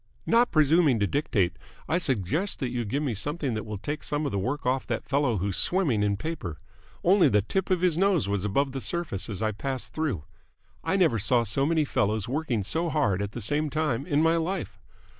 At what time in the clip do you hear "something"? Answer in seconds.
3.13-3.53